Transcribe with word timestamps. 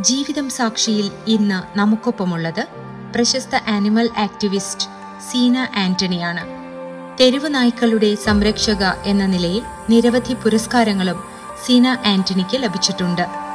ജീവിതം 0.00 0.50
സാക്ഷിയിൽ 0.50 1.10
ഇന്ന് 1.26 1.78
നമുക്കൊപ്പമുള്ളത് 1.78 2.66
പ്രശസ്ത 3.14 3.56
ആനിമൽ 3.68 4.10
ആക്ടിവിസ്റ്റ് 4.18 4.88
സീന 5.30 5.66
ആന്റണിയാണ്. 5.76 6.40
തെരുവ് 7.20 7.54
നായ്ക്കളുടെ 7.54 8.14
സംരക്ഷക 8.14 8.84
എന്ന 9.04 9.26
നിലയിൽ 9.26 9.62
നിരവധി 9.90 10.34
പുരസ്കാരങ്ങളും 10.34 11.16
സീന 11.64 11.86
ആന്റണിക്ക് 11.86 12.62
ലഭിച്ചിട്ടുണ്ട്. 12.62 13.45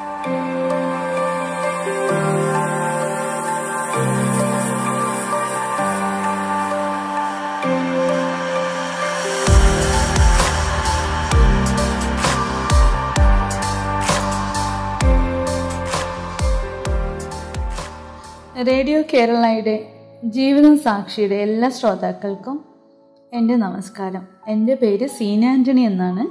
റേഡിയോ 18.68 19.02
കേരളയുടെ 19.02 19.94
ജീവിതം 20.24 20.80
സാക്ഷിയുടെ 20.80 21.36
എല്ലാ 21.36 21.70
ശ്രോതാക്കൾക്കും 21.70 22.66
എന്റെ 23.34 23.56
നമസ്കാരം. 23.56 24.28
എന്റെ 24.48 24.76
പേര് 24.76 25.08
സീന 25.08 25.46
ആന്റണി 25.46 25.82
എന്നാണ്. 25.82 26.28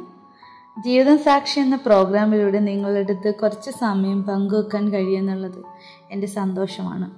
ജീവിതം 0.89 1.19
സാക്ഷി 1.19 1.61
എന്ന 1.61 1.77
പ്രോഗ്രാമിലൂടെ 1.77 2.59
നിങ്ങളുടെ 2.59 2.99
അടുത്ത് 2.99 3.35
കുറച്ച് 3.35 3.71
സമയം 3.71 4.23
പങ്കുവെക്കാൻ 4.25 4.93
കഴിയുമെന്നുള്ളത് 4.93 5.65
എന്റെ 6.11 6.27
സന്തോഷമാണ്. 6.27 7.11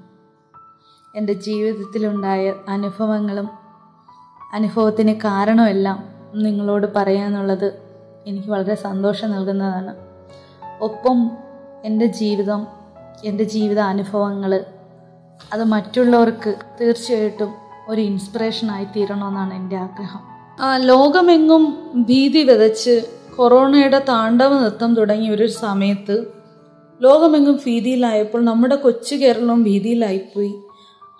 എന്റെ 1.18 1.32
ജീവിതത്തിലുണ്ടായ 1.32 2.54
അനുഭവങ്ങളും 2.68 3.48
അനുഭവത്തിന് 4.52 5.14
കാരണമെല്ലാം 5.14 6.04
നിങ്ങളോട് 6.34 6.86
പറയാന്നുള്ളത് 6.96 7.82
എനിക്ക് 8.26 8.48
വളരെ 8.48 8.74
സന്തോഷം 8.74 9.30
നൽകുന്നതാണ്. 9.30 9.94
ഒപ്പം 10.80 11.30
എന്റെ 11.84 12.06
ജീവിതം 12.06 12.66
എന്റെ 13.24 13.44
ജീവിത 13.44 13.78
അനുഭവങ്ങൾ 13.78 14.64
അത് 15.52 15.64
മറ്റുള്ളവർക്ക് 15.64 16.54
തീർച്ചയായിട്ടും 16.80 17.50
ഒരു 17.88 18.00
ഇൻസ്പിറേഷനായി 18.00 18.84
തീരണമെന്നാണ് 18.84 19.54
എന്റെ 19.54 19.76
ആഗ്രഹം. 19.76 20.22
ലോകമെങ്ങും 20.76 21.64
ഭീതി 21.96 22.42
വിതച്ച് 22.42 22.94
കൊറോണയുടെ 23.36 23.98
താണ്ഡവ 24.08 24.60
നൃത്തം 24.60 24.94
തുടങ്ങിയ 24.94 25.30
ഒരു 25.30 25.46
സമയത്ത് 25.46 26.16
ലോകമെങ്ങും 27.00 27.60
ഭീതിയിലായപ്പോൾ 27.66 28.44
നമ്മുടെ 28.44 28.76
കൊച്ചു 28.76 29.14
കേരളവും 29.14 29.62
ഭീതിയിലായിപ്പോയി. 29.62 30.54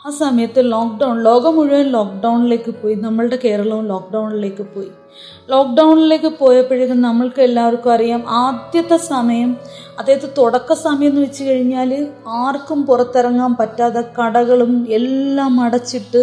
ആ 0.07 0.11
സമയത്ത് 0.11 0.73
ലോക്ക്ഡൗൺ 0.73 1.23
ലോകം 1.23 1.57
മുഴുവൻ 1.57 1.89
ലോക്ക്ഡൗണിലേക്ക് 1.89 2.71
പോയി. 2.71 2.95
നമ്മളുടെ 2.95 3.39
കേരളവും 3.45 3.87
ലോക്ക്ഡൗണിലേക്ക് 3.87 4.63
പോയി. 4.63 4.91
ലോക്ക്ഡൗണിലേക്ക് 5.51 6.33
പോയപ്പോഴേക്കും 6.39 7.03
നമ്മൾക്ക് 7.03 7.43
എല്ലാവർക്കും 7.43 7.93
അറിയാം 7.93 8.23
ആദ്യത്തെ 8.29 8.97
സമയം 8.97 9.57
അതായത് 10.03 10.31
തുടക്ക 10.39 10.73
സമയം 10.73 11.11
എന്ന് 11.11 11.21
വെച്ച് 11.21 11.45
കഴിഞ്ഞാൽ 11.45 11.91
ആർക്കും 12.29 12.87
പുറത്തിറങ്ങാൻ 12.87 13.53
പറ്റാതെ 13.55 14.01
കടകളും 14.19 14.87
എല്ലാം 14.91 15.61
അടച്ചിട്ട് 15.61 16.23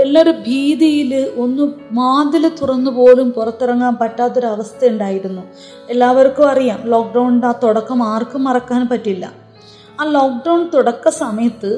എല്ലാവരും 0.00 0.34
ഭീതിയിൽ 0.46 1.12
ഒന്ന് 1.36 1.72
മാതിൽ 1.92 2.48
തുറന്നു 2.48 2.90
പോലും 2.90 3.30
പുറത്തിറങ്ങാൻ 3.30 3.94
പറ്റാത്തൊരവസ്ഥ 3.94 4.86
ഉണ്ടായിരുന്നു 4.86 5.42
എല്ലാവർക്കും 5.90 6.48
അറിയാം 6.48 6.80
ലോക്ക്ഡൗണിന്റെ 6.84 7.46
ആ 7.46 7.54
തുടക്കം 7.62 8.02
ആർക്കും 8.02 8.44
മറക്കാൻ 8.44 8.88
പറ്റില്ല. 8.88 9.32
ആ 10.00 10.04
ലോക്ക്ഡൗൺ 10.04 10.70
തുടക്ക 10.74 11.08
സമയത്ത് 11.08 11.70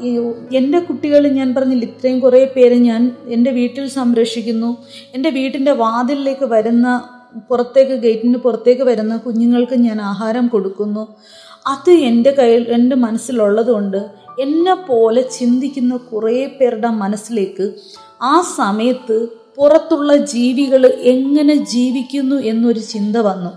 ഈ 0.00 0.10
എന്റെ 0.56 0.78
കുട്ടികൾ 0.78 1.28
ഞാൻ 1.28 1.54
പറഞ്ഞില്ല 1.54 1.84
ഇത്രയും 1.84 2.20
കുറേ 2.20 2.52
പേര് 2.56 2.74
ഞാൻ 2.74 3.02
എന്റെ 3.26 3.50
വീട്ടിൽ 3.50 3.88
സംരക്ഷിക്കുന്നു. 3.88 4.76
എന്റെ 5.14 5.30
വീട്ടിന്റെ 5.30 5.72
വാതിലിലേക്ക് 5.72 6.44
വരുന്ന 6.44 6.86
പുറത്തേക്ക് 7.38 7.92
ഗേറ്റിന് 7.92 8.36
പുറത്തേക്ക് 8.36 8.82
വരുന്ന 8.82 9.16
കുഞ്ഞുങ്ങൾക്ക് 9.16 9.74
ഞാൻ 9.74 10.00
ആഹാരം 10.00 10.48
കൊടുക്കുന്നു. 10.48 11.16
അത് 11.66 11.90
എന്റെ 11.90 12.30
കയ്യിൽ 12.30 12.68
എന്റെ 12.68 12.96
മനസ്സിലുള്ളതുകൊണ്ട് 12.96 14.10
എന്നെ 14.40 14.74
പോലെ 14.74 15.22
ചിന്തിക്കുന്ന 15.22 15.96
കുറേ 15.96 16.46
പേരുടെ 16.46 16.88
മനസ്സിലേക്ക് 16.88 17.74
ആ 18.22 18.40
സമയത്ത് 18.40 19.28
പുറത്തുള്ള 19.56 20.16
ജീവികൾ 20.16 20.86
എങ്ങനെ 20.86 21.54
ജീവിക്കുന്നു 21.54 22.36
എന്നൊരു 22.36 22.78
ചിന്ത 22.78 23.16
വന്നു. 23.16 23.50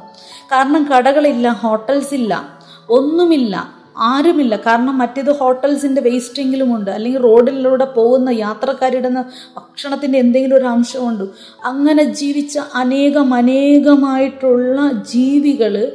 കാരണം 0.52 0.88
കടകളില്ല 0.96 1.50
ഹോട്ടൽസ് 1.50 2.14
ഇല്ല 2.14 2.60
ഒന്നുമില്ല. 2.90 3.79
ആരുമില്ല. 4.00 4.56
കാരണം 4.56 4.98
മറ്റേത് 4.98 5.38
ഹോട്ടൽസിന്റെ 5.38 6.02
വേസ്റ്റെങ്കിലും 6.02 6.76
ഉണ്ട്. 6.76 6.92
അല്ലെങ്കിൽ 6.92 7.22
റോഡിലൂടെ 7.22 7.86
പോകുന്ന 7.86 8.30
യാത്രക്കാരിടുന്ന 8.30 9.22
ഭക്ഷണത്തിന്റെ 9.58 10.20
എന്തെങ്കിലും 10.20 10.58
ഒരു 10.58 10.66
അംശമുണ്ട്. 10.66 11.24
അങ്ങനെ 11.66 12.04
ജീവിച്ച 12.04 12.60
അനേകം 12.76 13.34
അനേകമായിട്ടുള്ള 13.34 14.92
ജീവികൾ 14.92 15.92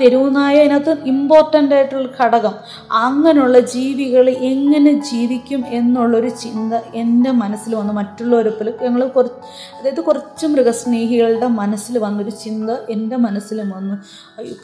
തെരുവുനായ 0.00 0.58
അതിനകത്ത് 0.58 0.96
ഇമ്പോർട്ടന്റ് 1.06 1.74
ആയിട്ടുള്ള 1.74 2.08
ഘടകം. 2.20 2.54
അങ്ങനെയുള്ള 2.92 3.60
ജീവികൾ 3.60 4.30
എങ്ങനെ 4.30 4.92
ജീവിക്കും 4.92 5.64
എന്നുള്ളൊരു 5.66 6.28
ചിന്ത 6.28 6.74
എന്റെ 6.94 7.30
മനസ്സിൽ 7.30 7.74
വന്നു. 7.74 7.92
മറ്റുള്ളവരൊപ്പിൽ 7.92 8.74
ഞങ്ങൾ 8.82 9.06
കുറച്ച് 9.08 9.40
അതായത് 9.78 10.00
കുറച്ച് 10.00 10.46
മൃഗസ്നേഹികളുടെ 10.46 11.46
മനസ്സിൽ 11.46 11.98
വന്നൊരു 11.98 12.30
ചിന്ത 12.30 12.70
എന്റെ 12.90 13.16
മനസ്സിലും 13.16 13.70
വന്നു. 13.70 13.96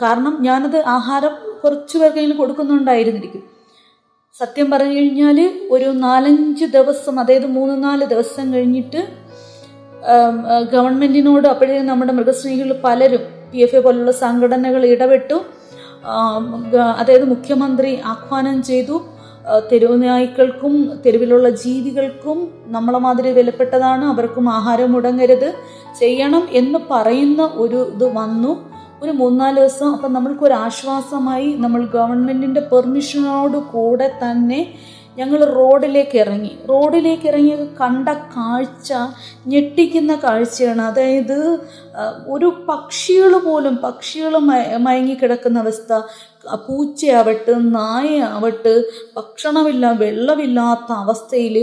കാരണം 0.03 0.39
ഞാനത് 0.41 0.85
ആഹാരം 0.87 1.52
കുറച്ച് 1.65 1.99
പേർക്കെങ്കിലും 1.99 2.37
കൊടുക്കുന്നുണ്ടായിരുന്നിരിക്കും. 2.37 3.43
സത്യം 4.39 4.71
പറഞ്ഞു 4.71 4.95
കഴിഞ്ഞാൽ 4.95 5.69
ഒരു 5.71 5.85
നാലഞ്ച് 5.85 6.65
ദിവസം 6.65 7.21
അതായത് 7.21 7.47
മൂന്ന് 7.47 7.85
നാല് 7.85 8.05
ദിവസം 8.05 8.55
കഴിഞ്ഞിട്ട് 8.55 9.09
ഗവൺമെന്റിനോട് 10.73 11.49
അപ്പോഴേ 11.49 11.83
നമ്മുടെ 11.83 12.13
മൃഗസ്നേഹികൾ 12.13 12.81
പലരും 12.85 13.21
പി 13.53 13.59
എഫ് 13.59 13.77
എ 13.77 13.81
പോലുള്ള 13.81 14.13
സംഘടനകൾ 14.13 14.87
ഇടപെട്ടു. 14.87 15.45
അതായത് 17.01 17.25
മുഖ്യമന്ത്രി 17.25 18.01
ആഹ്വാനം 18.05 18.63
ചെയ്തു. 18.63 19.05
തെരുവുനായ്ക്കൾക്കും 19.73 21.03
തെരുവിലുള്ള 21.07 21.51
ജീവികൾക്കും 21.51 22.55
നമ്മളെ 22.67 22.99
മാതിരി 22.99 23.31
വിലപ്പെട്ടതാണ്. 23.33 24.05
അവർക്കും 24.05 24.51
ആഹാരം 24.51 24.93
മുടങ്ങരുത്. 24.93 25.55
ചെയ്യണം 26.01 26.49
എന്ന് 26.51 26.79
പറയുന്ന 26.91 27.43
ഒരു 27.55 27.93
ഇത് 27.95 28.17
വന്നു. 28.19 28.72
ഒരു 29.03 29.13
മൂന്നാൽ 29.13 29.55
ദിവസം 29.55 29.93
അപ്പം 29.93 30.13
നമ്മൾക്ക് 30.13 30.45
ഒരു 30.45 30.55
ആശ്വാസമായി 30.55 31.49
നമ്മൾ 31.55 31.87
ഗവൺമെന്റിന്റെ 31.87 32.61
പെർമിഷനോട് 32.61 33.57
കൂടെ 33.73 34.09
തന്നെ 34.23 34.75
ഞങ്ങൾ 35.19 35.41
റോഡിലേക്ക് 35.45 36.17
ഇറങ്ങി. 36.19 36.51
റോഡിലേക്ക് 36.71 37.27
ഇറങ്ങി 37.29 37.57
കണ്ട 37.81 38.09
കാഴ്ച 38.09 38.93
ഞെട്ടിക്കുന്ന 39.47 40.15
കാഴ്ചയാണ്. 40.15 40.83
അതായത് 40.83 41.39
ഒരു 42.27 42.49
പക്ഷികൾ 42.69 43.33
പോലും 43.39 43.77
പക്ഷികൾ 43.77 44.37
മയങ്ങിക്കിടക്കുന്ന 44.87 45.59
അവസ്ഥ. 45.59 45.91
പൂച്ചയാവട്ടെ 46.69 47.55
നായയാവട്ടെ 47.75 48.75
ഭക്ഷണമില്ല 49.17 49.93
വെള്ളമില്ലാത്ത 49.93 50.93
അവസ്ഥയിൽ 50.93 51.57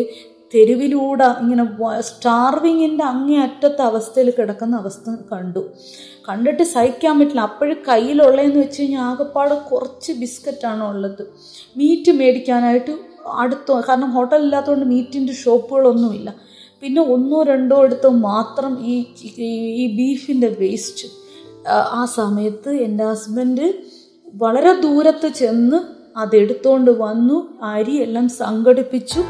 തെരുവിലൂടെ 0.56 1.24
ഇങ്ങനെ 1.24 1.68
സ്റ്റാർവിങ്ങിന്റെ 2.02 3.04
അങ്ങേയറ്റത്തെ 3.04 3.82
അവസ്ഥയിൽ 3.82 4.34
കിടക്കുന്ന 4.40 4.76
അവസ്ഥ 4.76 5.16
കണ്ടു. 5.32 5.70
കണ്ടിട്ട് 6.30 6.64
സഹിക്കാൻ 6.64 7.20
പറ്റില്ല. 7.20 7.42
അപ്പോഴും 7.42 7.78
കയ്യിലുള്ളതെന്ന് 7.88 8.60
വെച്ച് 8.60 8.82
കഴിഞ്ഞാൽ 8.82 9.02
ആകെപ്പാടെ 9.02 9.56
കുറച്ച് 9.56 10.12
ബിസ്ക്കറ്റാണ് 10.12 10.84
ഉള്ളത്. 10.84 11.34
മീറ്റ് 11.78 12.12
മേടിക്കാനായിട്ട് 12.12 12.98
അടുത്ത് 13.34 13.72
കാരണം 13.72 14.12
ഹോട്ടൽ 14.12 14.36
ഇല്ലാത്തതുകൊണ്ട് 14.36 14.86
മീറ്റിന്റെ 14.86 15.34
ഷോപ്പുകളൊന്നുമില്ല 15.34 16.36
പിന്നെ 16.82 17.02
ഒന്നോ 17.02 17.44
രണ്ടോ 17.44 17.84
എടുത്തോ 17.84 18.10
മാത്രം 18.10 18.86
ഈ- 18.86 19.06
ഈ 19.76 19.98
ബീഫിന്റെ 19.98 20.48
വേസ്റ്റ് 20.60 21.08
ആ 21.70 22.06
സമയത്ത് 22.06 22.70
എന്റെ 22.70 23.04
ഹസ്ബൻഡ് 23.04 23.74
വളരെ 24.34 24.82
ദൂരത്ത് 24.82 25.28
ചെന്ന് 25.28 25.78
അതെടുത്തോണ്ട് 26.18 26.92
വന്നു. 26.92 27.60
അരിയെല്ലാം 27.64 28.30
സംഘടിപ്പിച്ചു. 28.30 29.24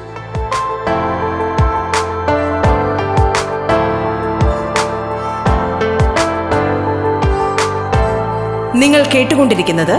നിങ്ങൾ 8.81 9.01
കേട്ടുകൊണ്ടിരിക്കുന്നത് 9.13 9.95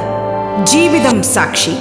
ജീവിതം 0.64 1.22
സാക്ഷി. 1.22 1.72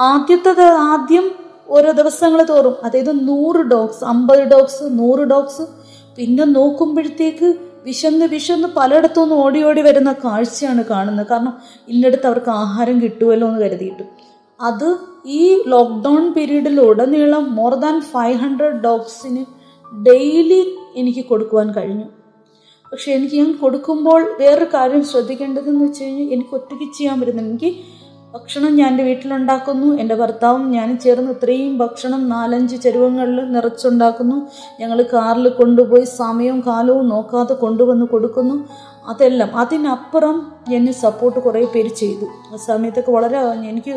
ആദ്യത്തത് 0.00 0.62
ആദ്യം 0.62 1.26
ഓരോ 1.68 1.90
ദിവസങ്ങൾ 1.90 2.42
തോറും 2.42 2.76
അതായത് 2.84 3.28
നൂറ് 3.28 3.56
ഡോഗ്സ് 3.56 4.04
അമ്പത് 4.04 4.42
ഡോഗ്സ് 4.42 4.84
നൂറ് 4.90 5.18
ഡോഗ്സ് 5.18 5.64
പിന്നെ 6.16 6.44
നോക്കുമ്പോഴത്തേക്ക് 6.44 7.54
വിശന്ന് 7.84 8.26
വിശന്ന് 8.26 8.68
പലയിടത്തുനിന്ന് 8.76 9.34
ഓടി 9.34 9.62
ഓടി 9.62 9.80
വരുന്ന 9.80 10.12
കാഴ്ചയാണ് 10.12 10.84
കാണുന്നത്. 10.84 11.26
കാരണം 11.26 11.54
ഇന്നടത്ത് 11.88 12.26
അവർക്ക് 12.26 12.50
ആഹാരം 12.50 13.02
കിട്ടുമല്ലോ 13.02 13.48
എന്ന് 13.48 13.60
കരുതിയിട്ട്. 13.60 14.02
അത് 14.60 14.88
ഈ 15.26 15.62
ലോക്ക്ഡൗൺ 15.66 16.32
പീരീഡിലുടനീളം 16.32 17.54
മോർ 17.54 17.74
ദാൻ 17.74 18.00
ഫൈവ് 18.00 18.38
ഹൺഡ്രഡ് 18.38 18.80
ഡോഗ്സിന് 18.80 19.44
ഡെയിലി 20.06 20.62
എനിക്ക് 20.96 21.24
കൊടുക്കുവാൻ 21.24 21.72
കഴിഞ്ഞു. 21.72 22.06
പക്ഷെ 22.92 23.12
എനിക്ക് 23.12 23.36
ഞാൻ 23.36 23.52
കൊടുക്കുമ്പോൾ 23.62 24.22
വേറൊരു 24.40 24.68
കാര്യം 24.74 25.02
ശ്രദ്ധിക്കേണ്ടതെന്ന് 25.04 25.84
വെച്ച് 25.84 26.04
കഴിഞ്ഞാൽ 26.04 26.28
എനിക്ക് 26.34 26.54
ഒറ്റയ്ക്ക് 26.58 26.88
ചെയ്യാൻ 26.98 27.16
പറ്റുന്നില്ല 27.20 27.50
എനിക്ക് 27.50 27.70
ഭക്ഷണം 28.34 28.72
ഞാൻ 28.76 28.88
എന്റെ 28.90 29.04
വീട്ടിലുണ്ടാക്കുന്നു 29.04 29.88
എന്റെ 30.00 30.14
ഭർത്താവും 30.14 30.62
ഞാനും 30.70 30.96
ചേർന്ന് 30.98 31.30
ഇത്രയും 31.32 31.78
ഭക്ഷണം 31.78 32.28
നാലഞ്ച് 32.28 32.76
ചെരുവങ്ങളിൽ 32.76 33.38
നിറച്ചുണ്ടാക്കുന്നു. 33.54 34.36
ഞങ്ങൾ 34.80 34.98
കാറിൽ 35.12 35.48
കൊണ്ടുപോയി 35.48 36.04
സമയവും 36.04 36.60
കാലവും 36.66 37.08
നോക്കാതെ 37.08 37.54
കൊണ്ടുവന്ന് 37.54 38.06
കൊടുക്കുന്നു. 38.06 38.56
അതെല്ലാം 39.08 39.50
അതിനപ്പുറം 39.60 40.36
എന്നെ 40.72 40.92
സപ്പോർട്ട് 40.92 41.40
കുറേ 41.40 41.62
പേര് 41.74 41.92
ചെയ്തു. 42.02 42.26
ആ 42.52 42.56
സമയത്തൊക്കെ 42.66 43.10
വളരെ 43.10 43.38
എനിക്ക് 43.70 43.94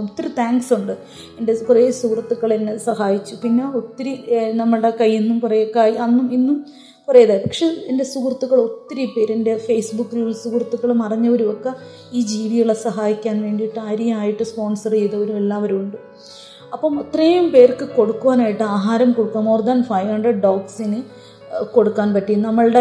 ഒത്തിരി 0.00 0.28
താങ്ക്സ് 0.38 0.72
ഉണ്ട്. 0.74 0.94
എന്റെ 1.38 1.54
കുറേ 1.68 1.82
സുഹൃത്തുക്കൾ 1.90 2.52
എന്നെ 2.54 2.76
സഹായിച്ചു. 2.88 3.34
പിന്നെ 3.44 3.64
ഒത്തിരി 3.80 4.14
നമ്മുടെ 4.60 4.92
കയ്യിൽ 5.00 5.22
നിന്നും 5.22 5.38
കുറേ 5.38 5.60
അന്നും 6.06 6.28
ഇന്നും 6.38 6.58
കുറേ 7.08 7.20
ഇതായി 7.22 7.38
പക്ഷെ 7.38 7.66
എന്റെ 7.88 8.04
സുഹൃത്തുക്കൾ 8.04 8.58
ഒത്തിരി 8.60 9.04
പേര് 9.04 9.32
എന്റെ 9.32 9.56
ഫേസ്ബുക്കിലുള്ള 9.56 10.34
സുഹൃത്തുക്കളും 10.34 11.02
അറിഞ്ഞവരും 11.02 11.50
ഒക്കെ 11.50 11.72
ഈ 12.12 12.22
ജീവികളെ 12.22 12.74
സഹായിക്കാൻ 12.74 13.42
വേണ്ടിയിട്ട് 13.42 13.78
അരിയായിട്ട് 13.78 14.42
സ്പോൺസർ 14.42 14.92
ചെയ്തവരും 14.92 15.36
എല്ലാവരും 15.36 15.80
ഉണ്ട്. 15.80 15.96
അപ്പം 16.72 16.98
അത്രയും 16.98 17.50
പേർക്ക് 17.50 17.84
കൊടുക്കുവാനായിട്ട് 17.96 18.62
ആഹാരം 18.62 19.12
കൊടുക്കുക 19.12 19.40
മോർ 19.40 19.60
ദാൻ 19.60 19.82
ഫൈവ് 19.82 20.10
ഹൺഡ്രഡ് 20.10 20.42
ഡോഗ്സിന് 20.42 21.00
കൊടുക്കാൻ 21.74 22.14
പറ്റി. 22.14 22.34
നമ്മളുടെ 22.34 22.80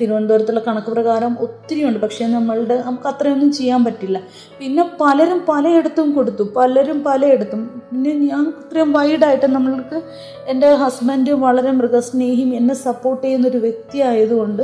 തിരുവനന്തപുരത്തുള്ള 0.00 0.60
കണക്ക് 0.66 0.86
പ്രകാരം 0.86 1.36
ഒത്തിരി 1.40 1.84
ഉണ്ട് 1.84 1.98
പക്ഷേ 2.00 2.26
നമ്മളുടെ 2.26 2.82
നമുക്ക് 2.86 3.08
അത്രയൊന്നും 3.08 3.52
ചെയ്യാൻ 3.52 3.84
പറ്റില്ല. 3.84 4.18
പിന്നെ 4.58 4.90
പലരും 5.00 5.44
പലയിടത്തും 5.48 6.12
കൊടുത്തു. 6.12 6.42
പലരും 6.56 7.04
പലയിടത്തും. 7.04 7.62
പിന്നെ 7.90 8.14
ഞാൻ 8.14 8.44
ഇത്രയും 8.48 8.92
വൈഡായിട്ട് 8.92 9.46
നമ്മൾക്ക് 9.46 10.02
എന്റെ 10.48 10.74
ഹസ്ബൻഡ് 10.74 11.30
വളരെ 11.30 11.70
മൃഗസ്നേഹിയും 11.70 12.54
എന്നെ 12.54 12.74
സപ്പോർട്ട് 12.74 13.24
ചെയ്യുന്ന 13.24 13.48
ഒരു 13.48 13.56
വ്യക്തി 13.56 13.98
ആയതുകൊണ്ട് 13.98 14.62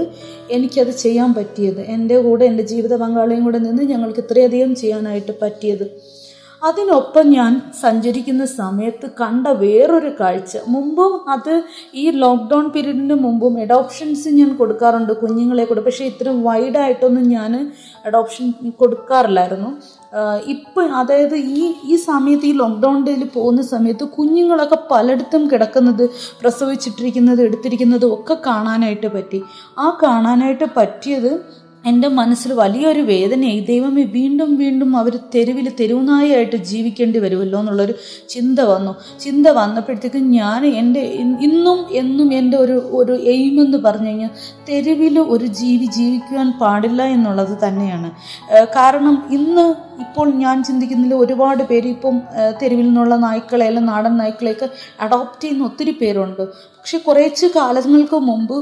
എനിക്കത് 0.50 0.90
ചെയ്യാൻ 0.90 1.34
പറ്റിയത്. 1.34 1.80
എന്റെ 1.80 2.18
കൂടെ 2.18 2.44
എന്റെ 2.44 2.62
ജീവിത 2.62 2.96
പങ്കാളിയും 2.96 3.44
കൂടെ 3.44 3.58
നിന്ന് 3.58 3.82
ഞങ്ങൾക്ക് 3.82 4.20
ഇത്രയധികം 4.20 4.74
ചെയ്യാനായിട്ട് 4.74 5.32
പറ്റിയത്. 5.42 5.86
അതിനൊപ്പം 6.62 7.24
ഞാൻ 7.36 7.52
സഞ്ചരിക്കുന്ന 7.82 8.44
സമയത്ത് 8.60 9.06
കണ്ട 9.20 9.46
വേറൊരു 9.62 10.10
കാഴ്ച. 10.20 10.52
മുമ്പും 10.72 11.12
അത് 11.34 11.54
ഈ 12.02 12.04
ലോക്ക്ഡൗൺ 12.22 12.64
പീരീഡിന് 12.74 13.16
മുമ്പും 13.24 13.54
അഡോപ്ഷൻസ് 13.62 14.28
ഞാൻ 14.38 14.50
കൊടുക്കാറുണ്ട് 14.56 15.12
കുഞ്ഞുങ്ങളെ 15.20 15.64
കൂടെ. 15.64 15.82
പക്ഷേ 15.86 16.04
ഇത്രയും 16.12 16.38
വൈഡായിട്ടൊന്നും 16.48 17.24
ഞാൻ 17.36 17.54
അഡോപ്ഷൻ 18.08 18.46
കൊടുക്കാറില്ലായിരുന്നു. 18.82 19.70
ഇപ്പം 20.54 20.94
അതായത് 21.00 21.36
ഈ 21.36 21.62
ഈ 21.90 21.96
സമയത്ത് 22.08 22.46
ഈ 22.50 22.52
ലോക്ക്ഡൗണിൽ 22.60 23.24
പോകുന്ന 23.34 23.62
സമയത്ത് 23.74 24.04
കുഞ്ഞുങ്ങളൊക്കെ 24.16 24.78
പലയിടത്തും 24.90 25.42
കിടക്കുന്നത് 25.52 26.04
പ്രസവിച്ചിട്ടിരിക്കുന്നത് 26.40 27.42
എടുത്തിരിക്കുന്നതും 27.42 28.14
ഒക്കെ 28.14 28.36
കാണാനായിട്ട് 28.46 29.10
പറ്റി. 29.16 29.40
ആ 29.78 29.86
കാണാനായിട്ട് 30.02 30.68
പറ്റിയത് 30.76 31.32
എന്റെ 31.86 32.08
മനസ്സിൽ 32.08 32.52
വലിയൊരു 32.52 33.00
വേദനയായി. 33.00 33.60
ദൈവമേ 33.60 34.02
വീണ്ടും 34.02 34.56
വീണ്ടും 34.56 34.96
അവർ 34.96 35.18
തെരുവിൽ 35.34 35.72
തെരുവുനായായിട്ട് 35.80 36.56
ജീവിക്കേണ്ടി 36.56 37.18
വരുമല്ലോ 37.18 37.60
എന്നുള്ളൊരു 37.60 37.94
ചിന്ത 38.28 38.60
വന്നു. 38.60 38.94
ചിന്ത 39.20 39.46
വന്നപ്പോഴത്തേക്കും 39.46 40.30
ഞാൻ 40.30 40.66
എന്റെ 40.66 41.00
ഇന്നും 41.40 41.86
എന്നും 41.92 42.34
എന്റെ 42.34 42.56
ഒരു 42.56 42.72
ഒരു 42.72 43.12
എയിം 43.12 43.60
എന്ന് 43.64 43.78
പറഞ്ഞു 43.78 44.08
കഴിഞ്ഞാൽ 44.08 44.30
തെരുവിൽ 44.68 45.18
ഒരു 45.18 45.46
ജീവി 45.46 45.84
ജീവിക്കുവാൻ 45.84 46.52
പാടില്ല 46.60 47.02
എന്നുള്ളത് 47.02 47.58
തന്നെയാണ്. 47.68 48.10
കാരണം 48.76 49.28
ഇന്ന് 49.30 49.74
ഇപ്പോൾ 50.00 50.26
ഞാൻ 50.34 50.56
ചിന്തിക്കുന്നതിൽ 50.64 51.14
ഒരുപാട് 51.14 51.62
പേര് 51.62 51.88
ഇപ്പം 51.88 52.16
തെരുവിൽ 52.62 52.86
നിന്നുള്ള 52.86 53.16
നായ്ക്കളെ 53.16 53.64
അല്ലെങ്കിൽ 53.66 53.92
നാടൻ 53.92 54.14
നായ്ക്കളെയൊക്കെ 54.16 54.68
അഡോപ്റ്റ് 55.00 55.42
ചെയ്യുന്ന 55.42 55.64
ഒത്തിരി 55.64 55.94
പേരുണ്ട്. 56.00 56.44
പക്ഷെ 56.78 56.98
കുറച്ച് 56.98 57.46
കാലങ്ങൾക്ക് 57.56 58.18
മുമ്പ് 58.28 58.56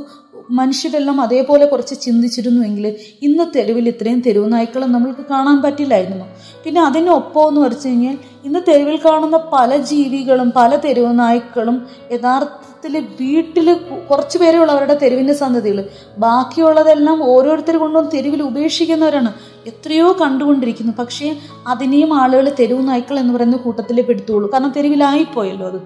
മനുഷ്യരെല്ലാം 0.50 1.20
അതേപോലെ 1.20 1.64
കുറച്ച് 1.67 1.94
ചിന്തിച്ചിരുന്നുവെങ്കിൽ 2.02 2.87
ഇന്ന് 3.23 3.44
തെരുവിൽ 3.56 3.88
ഇത്രയും 3.88 4.20
തെരുവ് 4.26 4.52
നായ്ക്കളെ 4.52 4.87
നമ്മൾക്ക് 4.87 5.25
കാണാൻ 5.31 5.62
പറ്റില്ലായിരുന്നു. 5.62 6.26
പിന്നെ 6.64 6.81
അതിനൊപ്പം 6.81 7.49
എന്ന് 7.49 7.61
വെച്ച് 7.61 7.88
കഴിഞ്ഞാൽ 7.88 8.17
ഇന്ന് 8.44 8.61
തെരുവിൽ 8.69 8.96
കാണുന്ന 8.96 9.37
പല 9.52 9.76
ജീവികളും 9.91 10.52
പല 10.56 10.76
തെരുവ് 10.76 11.12
നായ്ക്കളും 11.19 11.76
യഥാർത്ഥത്തിൽ 12.12 12.94
വീട്ടിൽ 13.20 13.67
കുറച്ച് 14.11 14.38
പേരേ 14.38 14.58
ഉള്ളവരുടെ 14.58 14.94
തെരുവിന്റെ 15.02 15.34
സന്തതികൾ 15.34 15.79
ബാക്കിയുള്ളതെല്ലാം 16.19 17.19
ഓരോരുത്തർ 17.31 17.76
കൊണ്ടും 17.76 18.08
തെരുവിൽ 18.14 18.43
ഉപേക്ഷിക്കുന്നവരാണ്. 18.43 19.32
എത്രയോ 19.66 20.16
കണ്ടുകൊണ്ടിരിക്കുന്നു. 20.20 20.93
പക്ഷേ 20.99 21.37
അതിനെയും 21.66 22.20
ആളുകൾ 22.20 22.52
തെരുവ് 22.60 22.88
നായ്ക്കൾ 22.88 23.19
എന്ന് 23.19 23.34
പറയുന്ന 23.34 23.56
കൂട്ടത്തിലേ 23.56 24.02
പെടുത്തുള്ളൂ. 24.02 24.52
കാരണം 24.52 24.72
തെരുവിലായിപ്പോയല്ലോ 24.76 25.66
അത്. 25.66 25.81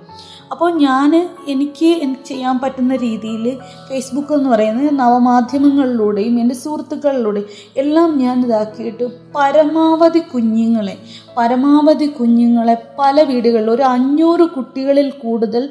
അപ്പോൾ 0.50 0.72
ഞാൻ 0.72 1.30
എനിക്ക് 1.48 2.24
ചെയ്യാൻ 2.26 2.58
പറ്റുന്ന 2.58 2.96
രീതിയിൽ 2.96 3.58
ഫേസ്ബുക്ക് 3.90 4.32
എന്ന് 4.32 4.50
പറയുന്നത് 4.50 4.94
നവമാധ്യമങ്ങളിലൂടെയും 4.94 6.40
എന്റെ 6.40 6.54
സുഹൃത്തുക്കളിലൂടെയും 6.54 7.46
എല്ലാം 7.76 8.18
ഞാൻ 8.18 8.44
ഇതാക്കിയിട്ട് 8.44 9.08
പരമാവധി 9.34 10.18
കുഞ്ഞുങ്ങളെ 10.18 10.98
പരമാവധി 11.36 12.06
കുഞ്ഞുങ്ങളെ 12.06 12.76
പല 12.98 13.22
വീടുകളിൽ 13.22 13.70
ഒരു 13.70 13.82
അഞ്ഞൂറ് 13.82 14.40
കുട്ടികളിൽ 14.40 15.10
കൂടുതൽ 15.10 15.68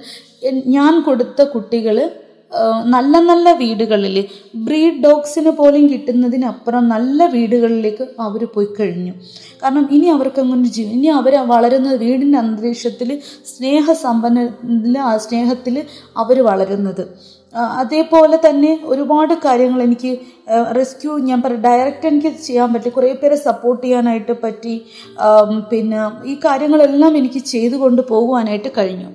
ഞാൻ 0.54 1.02
കൊടുത്ത 1.02 1.44
കുട്ടികൾ 1.44 2.12
നല്ല 2.94 3.14
നല്ല 3.30 3.48
വീടുകളിൽ 3.62 4.16
ബ്രീഡ് 4.66 5.02
ഡോഗ്സിന് 5.04 5.52
പോലും 5.60 5.84
കിട്ടുന്നതിനപ്പുറം 5.92 6.84
നല്ല 6.94 7.26
വീടുകളിലേക്ക് 7.36 8.06
അവർ 8.28 8.42
പോയി 8.56 8.70
കഴിഞ്ഞു. 8.80 9.14
കാരണം 9.62 9.86
ഇനി 9.96 10.08
അവർക്ക് 10.16 10.40
അങ്ങനെ 10.44 10.72
ജീവൻ 10.78 10.92
ഇനി 10.98 11.12
അവർ 11.20 11.36
വളരുന്ന 11.54 11.92
വീടിന്റെ 12.04 12.40
അന്തരീക്ഷത്തിൽ 12.44 13.12
സ്നേഹസമ്പന്നത്തിൽ 13.54 14.98
ആ 15.10 15.12
സ്നേഹത്തിൽ 15.28 15.78
അവർ 16.24 16.40
വളരുന്നത്. 16.50 17.04
അതേപോലെ 17.82 18.38
തന്നെ 18.46 18.74
ഒരുപാട് 18.92 19.34
കാര്യങ്ങൾ 19.46 19.80
എനിക്ക് 19.88 20.12
റെസ്ക്യൂ 20.78 21.14
ഞാൻ 21.30 21.40
പറയാം 21.46 21.64
ഡയറക്റ്റ് 21.66 22.10
എനിക്ക് 22.12 22.32
ചെയ്യാൻ 22.46 22.70
പറ്റി 22.74 22.90
കുറേ 22.98 23.10
പേരെ 23.24 23.38
സപ്പോർട്ട് 23.48 23.82
ചെയ്യാനായിട്ട് 23.86 24.36
പറ്റി 24.44 24.76
പിന്നെ 25.72 26.00
ഈ 26.32 26.36
കാര്യങ്ങളെല്ലാം 26.46 27.18
എനിക്ക് 27.22 27.42
ചെയ്തു 27.54 27.78
കൊണ്ട് 27.84 28.02
പോകുവാനായിട്ട് 28.12 28.72
കഴിഞ്ഞു. 28.78 29.10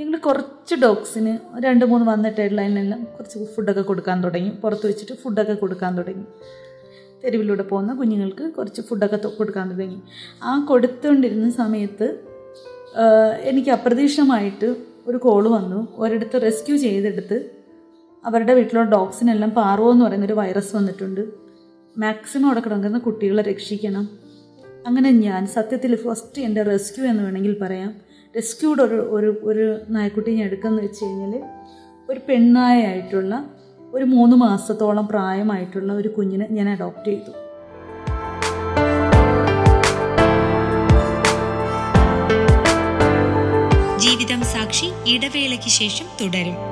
ഞങ്ങൾ 0.00 0.18
കുറച്ച് 0.18 0.74
ഡോഗ്സിന് 0.74 1.32
രണ്ട് 1.64 1.84
മൂന്ന് 1.84 2.06
വന്നിട്ടുള്ള 2.06 2.60
അതിനെല്ലാം 2.60 3.00
കുറച്ച് 3.04 3.38
ഫുഡൊക്കെ 3.56 3.80
കൊടുക്കാൻ 3.80 4.24
തുടങ്ങി. 4.24 4.50
പുറത്ത് 4.62 4.86
വെച്ചിട്ട് 4.86 5.12
ഫുഡൊക്കെ 5.12 5.52
കൊടുക്കാൻ 5.52 5.98
തുടങ്ങി. 5.98 6.24
തെരുവിലൂടെ 7.24 7.62
പോകുന്ന 7.62 7.94
കുഞ്ഞുങ്ങൾക്ക് 7.94 8.44
കുറച്ച് 8.52 8.82
ഫുഡൊക്കെ 8.82 9.16
കൊടുക്കാൻ 9.16 9.66
തുടങ്ങി. 9.72 9.98
ആ 10.42 10.66
കൊടുത്തുകൊണ്ടിരുന്ന 10.70 11.50
സമയത്ത് 11.50 12.06
എനിക്ക് 13.40 13.70
അപ്രതീക്ഷിതമായിട്ട് 13.70 14.76
ഒരു 15.06 15.16
കോൾ 15.16 15.48
വന്നു. 15.48 15.88
ഒരിടത്ത് 15.96 16.42
റെസ്ക്യൂ 16.42 16.76
ചെയ്തെടുത്ത് 16.76 17.50
അവരുടെ 18.24 18.54
വീട്ടിലുള്ള 18.54 18.90
ഡോഗ്സിനെല്ലാം 18.90 19.50
പാറോ 19.50 19.92
എന്ന് 19.92 20.04
പറയുന്നൊരു 20.04 20.32
വൈറസ് 20.32 20.76
വന്നിട്ടുണ്ട്. 20.76 21.20
മാക്സിമം 21.98 22.46
അവിടെ 22.46 22.60
കിടക്കുന്ന 22.60 22.98
കുട്ടികളെ 22.98 23.42
രക്ഷിക്കണം. 23.42 24.08
അങ്ങനെ 24.86 25.10
ഞാൻ 25.10 25.46
സത്യത്തിൽ 25.46 25.96
ഫസ്റ്റ് 25.96 26.42
എന്റെ 26.42 26.62
റെസ്ക്യൂ 26.62 27.04
എന്ന് 27.04 27.22
വേണമെങ്കിൽ 27.22 27.56
പറയാം. 27.62 28.09
റെസ്ക്യൂഡ് 28.36 28.82
ഒരു 28.82 28.96
ഒരു 29.10 29.30
ഒരു 29.42 29.80
നായ്ക്കുട്ടി 29.90 30.30
ഞാൻ 30.34 30.46
എടുക്കാന്ന് 30.46 30.82
വെച്ച് 30.82 31.04
കഴിഞ്ഞാൽ 31.04 31.42
ഒരു 32.10 32.20
പെണ്ണായായിട്ടുള്ള 32.28 33.34
ഒരു 33.94 34.04
മൂന്ന് 34.04 34.36
മാസത്തോളം 34.36 35.06
പ്രായമായിട്ടുള്ള 35.06 35.92
ഒരു 35.92 36.08
കുഞ്ഞിനെ 36.08 36.46
ഞാൻ 36.50 36.68
അഡോപ്റ്റ് 36.68 37.10
ചെയ്തു. 37.10 37.32
ജീവിതം 43.98 44.42
സാക്ഷി 44.42 44.90
ഇടവേളയ്ക്ക് 45.06 45.68
ശേഷം 45.68 46.06
തുടരും. 46.20 46.69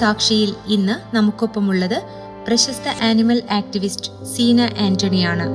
സാക്ഷിയിൽ 0.00 0.50
ഇന്ന് 0.66 1.16
നമുക്കൊപ്പമുള്ളത് 1.16 1.98
പ്രശസ്ത 2.46 2.88
ആനിമൽ 3.04 3.38
ആക്ടിവിസ്റ്റ് 3.50 4.10
സീന 4.24 4.60
ആന്റണിയാണ്. 4.86 5.46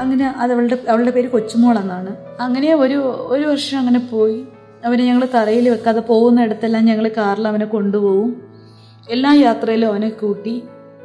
അങ്ങനെ 0.00 0.26
അത് 0.36 0.52
അവളുടെ 0.52 0.78
അവളുടെ 0.88 1.10
പേര് 1.10 1.28
കൊച്ചുമോൾ 1.28 1.78
എന്നാണ് 1.78 2.12
അങ്ങനെ 2.40 2.74
ഒരു 2.74 2.98
ഒരു 3.34 3.44
വർഷം 3.46 3.78
അങ്ങനെ 3.78 4.00
പോയി. 4.12 4.40
അവനെ 4.84 5.04
ഞങ്ങൾ 5.04 5.24
തറയിൽ 5.34 5.68
വെക്കാതെ 5.68 6.00
പോകുന്നിടത്തെല്ലാം 6.00 6.84
ഞങ്ങൾ 6.84 7.06
കാറിൽ 7.16 7.48
അവനെ 7.48 7.66
കൊണ്ടുപോകും. 7.66 8.30
എല്ലാ 9.10 9.32
യാത്രയിലും 9.32 9.88
അവനെ 9.88 10.08
കൂട്ടി. 10.22 10.54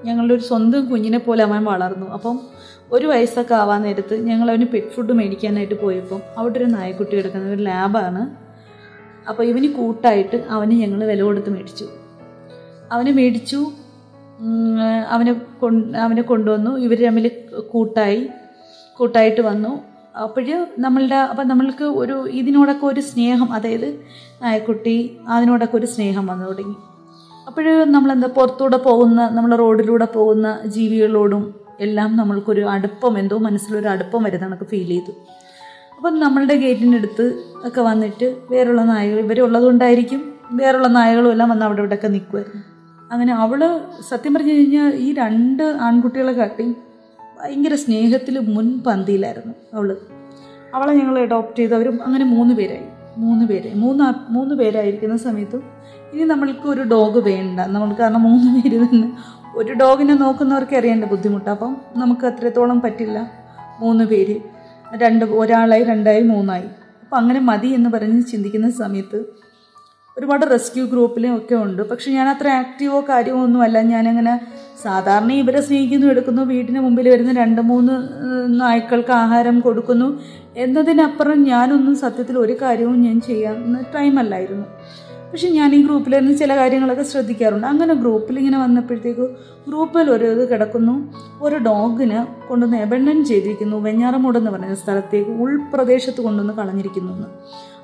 ഞങ്ങളുടെ 0.06 0.34
ഒരു 0.34 0.42
സ്വന്തം 0.42 0.90
കുഞ്ഞിനെ 0.90 1.18
പോലെ 1.18 1.44
അവൻ 1.44 1.64
വളർന്നു. 1.64 2.08
അപ്പം 2.16 2.40
ഒരു 2.92 3.06
വയസ്സൊക്കെ 3.08 3.56
ആവാൻ 3.56 3.82
നേരത്ത് 3.82 4.16
ഞങ്ങൾ 4.26 4.50
അവന് 4.52 4.66
പെറ്റ് 4.74 4.92
ഫുഡ് 4.96 5.14
മേടിക്കാനായിട്ട് 5.14 5.82
പോയപ്പം 5.82 6.22
അവിടെ 6.38 6.58
ഒരു 6.58 6.66
നായക്കുട്ടി 6.66 7.14
കിടക്കുന്ന 7.18 7.54
ഒരു 7.54 7.64
ലാബാണ് 7.64 8.24
അപ്പോൾ 9.30 9.44
ഇവന് 9.44 9.68
കൂട്ടായിട്ട് 9.68 10.38
അവന് 10.50 10.72
ഞങ്ങൾ 10.72 11.04
വില 11.06 11.22
കൊടുത്ത് 11.22 11.50
മേടിച്ചു. 11.50 11.88
അവനെ 12.92 13.12
മേടിച്ചു. 13.12 13.62
അവനെ 15.10 15.34
കൊണ്ട് 15.34 15.98
അവനെ 15.98 16.22
കൊണ്ടുവന്നു. 16.22 16.72
ഇവർ 16.78 17.00
തമ്മിൽ 17.06 17.32
കൂട്ടായി. 17.72 18.30
കൂട്ടായിട്ട് 18.98 19.42
വന്നു. 19.42 19.72
അപ്പോഴ് 20.24 20.66
നമ്മളുടെ 20.80 21.16
അപ്പം 21.16 21.48
നമ്മൾക്ക് 21.48 21.84
ഒരു 21.84 22.28
ഇതിനോടൊക്കെ 22.32 22.86
ഒരു 22.86 23.02
സ്നേഹം 23.02 23.54
അതായത് 23.54 23.88
നായക്കുട്ടി 24.42 25.18
അതിനോടൊക്കെ 25.30 25.78
ഒരു 25.78 25.86
സ്നേഹം 25.86 26.26
വന്നു 26.28 26.46
തുടങ്ങി. 26.46 26.76
അപ്പോൾ 27.48 27.84
നമ്മളെന്താ 27.84 28.28
പുറത്തൂടെ 28.28 28.78
പോകുന്ന 28.78 29.30
നമ്മൾ 29.34 29.56
റോഡിലൂടെ 29.56 30.06
പോകുന്ന 30.06 30.60
ജീവികളോടും 30.66 31.54
എല്ലാം 31.80 32.18
നമ്മൾക്കൊരു 32.18 32.62
അടുപ്പം 32.62 33.20
എന്തോ 33.20 33.38
മനസ്സിലൊരു 33.38 33.88
അടുപ്പം 33.88 34.24
വരുന്ന 34.24 34.46
കണക്ക് 34.46 34.64
ഫീൽ 34.64 34.88
ചെയ്തു. 34.88 35.12
അപ്പം 35.98 36.20
നമ്മളുടെ 36.20 36.56
ഗേറ്റിനടുത്ത് 36.56 37.44
ഒക്കെ 37.68 37.82
വന്നിട്ട് 37.82 38.36
വേറെയുള്ള 38.52 38.84
നായകൾ 38.84 39.20
ഇവരുള്ളതുകൊണ്ടായിരിക്കും 39.20 40.34
വേറെയുള്ള 40.52 40.88
നായകളും 40.88 41.32
എല്ലാം 41.32 41.50
വന്ന് 41.50 41.66
അവിടെ 41.66 41.80
ഇവിടെയൊക്കെ 41.80 42.08
നിൽക്കുമായിരുന്നു 42.08 42.64
അങ്ങനെ 43.12 43.34
അവൾ 43.34 43.80
സത്യം 44.10 44.34
പറഞ്ഞു 44.34 44.52
കഴിഞ്ഞാൽ 44.52 44.96
ഈ 44.96 45.14
രണ്ട് 45.14 45.64
ആൺകുട്ടികളെ 45.64 46.34
കാട്ടി 46.34 46.76
ഭയങ്കര 47.40 47.76
സ്നേഹത്തിൽ 47.76 48.40
മുൻപന്തിയിലായിരുന്നു 48.40 49.54
അവൾ 49.74 49.98
അവളെ 50.74 50.94
ഞങ്ങൾ 50.94 51.20
അഡോപ്റ്റ് 51.20 51.60
ചെയ്തു 51.60 51.74
അവർ 51.74 52.02
അങ്ങനെ 52.02 52.26
മൂന്ന് 52.26 52.56
പേരായി. 52.56 52.95
മൂന്ന് 53.18 53.46
പേര്. 53.46 53.76
മൂന്ന് 53.76 54.32
മൂന്ന് 54.32 54.56
പേരായിരിക്കുന്ന 54.56 55.18
സമയത്തും 55.18 55.64
ഇനി 56.14 56.24
നമ്മൾക്ക് 56.24 56.68
ഒരു 56.68 56.82
ഡോഗ് 56.82 57.20
വേണ്ട. 57.20 57.60
നമ്മൾ 57.60 57.94
കാരണം 57.94 58.24
മൂന്ന് 58.24 58.62
പേര് 58.62 58.86
തന്നെ. 58.86 59.14
ഒരു 59.56 59.74
ഡോഗിനെ 59.74 60.16
നോക്കുന്നവർക്ക് 60.16 60.76
അറിയേണ്ട 60.76 61.06
ബുദ്ധിമുട്ട്. 61.06 61.50
അപ്പം 61.50 61.78
നമുക്ക് 61.96 62.26
അത്രത്തോളം 62.26 62.82
പറ്റില്ല. 62.82 63.32
മൂന്ന് 63.80 64.04
പേര്. 64.04 64.40
രണ്ട് 64.96 65.26
ഒരാളായി 65.26 65.84
രണ്ടായി 65.84 66.22
മൂന്നായി. 66.22 66.64
അപ്പം 67.04 67.18
അങ്ങനെ 67.18 67.40
മതി 67.40 67.68
എന്ന് 67.68 67.90
പറഞ്ഞ് 67.90 68.22
ചിന്തിക്കുന്ന 68.22 68.70
സമയത്ത് 68.70 69.45
ഒരുപാട് 70.20 70.46
റെസ്ക്യൂ 70.52 70.86
ഗ്രൂപ്പിലും 70.86 71.38
ഒക്കെ 71.38 71.56
ഉണ്ട്. 71.56 71.82
പക്ഷെ 71.90 72.12
ഞാൻ 72.12 72.30
അത്ര 72.30 72.48
ആക്റ്റീവോ 72.48 73.02
കാര്യമോ 73.10 73.44
ഒന്നുമല്ല. 73.44 73.82
ഞാനങ്ങനെ 73.82 74.34
സാധാരണ 74.84 75.32
ഇവരെ 75.32 75.62
സ്നേഹിക്കുന്നു 75.62 76.08
എടുക്കുന്നു 76.08 76.42
വീടിന് 76.42 76.80
മുമ്പിൽ 76.80 77.10
വരുന്ന 77.10 77.32
രണ്ട് 77.34 77.62
മൂന്ന് 77.62 77.96
നായ്ക്കൾക്ക് 78.62 79.12
ആഹാരം 79.12 79.60
കൊടുക്കുന്നു. 79.60 80.22
എന്നതിനപ്പുറം 80.58 81.44
ഞാനൊന്നും 81.44 81.96
സത്യത്തിൽ 81.96 82.38
ഒരു 82.38 82.56
കാര്യവും 82.62 83.02
ഞാൻ 83.02 83.22
ചെയ്യാവുന്ന 83.22 83.84
ടൈമല്ലായിരുന്നു 83.96 84.66
പക്ഷെ 85.32 85.50
ഞാൻ 85.50 85.76
ഈ 85.76 85.84
ഗ്രൂപ്പിലിരുന്ന് 85.86 86.38
ചില 86.38 86.56
കാര്യങ്ങളൊക്കെ 86.56 87.04
ശ്രദ്ധിക്കാറുണ്ട്. 87.04 87.68
അങ്ങനെ 87.68 87.94
ഗ്രൂപ്പിൽ 87.94 88.40
ഇങ്ങനെ 88.40 88.58
വന്നപ്പോഴത്തേക്ക് 88.58 89.26
ഗ്രൂപ്പിൽ 89.68 90.10
ഒരു 90.12 90.26
ഇത് 90.26 90.50
കിടക്കുന്നു. 90.50 91.14
ഒരു 91.42 91.56
ഡോഗിന് 91.56 92.48
കൊണ്ടുവന്ന് 92.48 92.78
എബണ്ണൻ 92.78 93.26
ചെയ്തിരിക്കുന്നു. 93.26 93.78
വെഞ്ഞാറമൂട് 93.78 94.38
എന്ന് 94.38 94.52
പറയുന്ന 94.52 94.76
സ്ഥലത്തേക്ക് 94.76 95.32
ഉൾപ്രദേശത്ത് 95.32 96.22
കൊണ്ടുവന്ന് 96.22 96.54
കളഞ്ഞിരിക്കുന്നു 96.54 97.14
എന്ന്. 97.14 97.28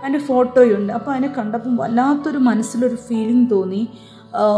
അതിന്റെ 0.02 0.20
ഫോട്ടോയുണ്ട്. 0.20 0.94
അപ്പോൾ 0.94 1.12
അതിനെ 1.12 1.34
കണ്ടപ്പം 1.38 1.76
വല്ലാത്തൊരു 1.76 2.38
മനസ്സിലൊരു 2.38 2.96
ഫീലിംഗ് 2.96 3.52
തോന്നി. 3.52 3.88